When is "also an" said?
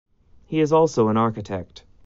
0.73-1.17